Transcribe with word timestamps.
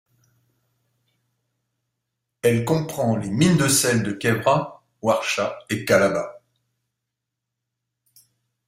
Elle 2.41 2.65
comprend 2.65 3.17
les 3.17 3.29
mines 3.29 3.57
de 3.57 3.67
sel 3.67 4.01
de 4.01 4.11
Khewra, 4.13 4.83
Warcha 5.03 5.59
et 5.69 5.85
Kalabagh. 5.85 6.39